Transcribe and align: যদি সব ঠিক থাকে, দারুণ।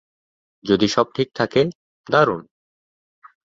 যদি 0.63 0.87
সব 0.87 1.07
ঠিক 1.15 1.27
থাকে, 1.35 1.61
দারুণ। 2.07 2.41